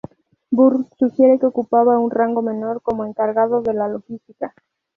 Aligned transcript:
Burn 0.49 0.89
sugiere 0.97 1.37
que 1.37 1.45
ocupaba 1.45 1.99
un 1.99 2.09
rango 2.09 2.41
menor, 2.41 2.81
como 2.81 3.05
encargado 3.05 3.61
de 3.61 3.75
la 3.75 3.87
logística. 3.87 4.51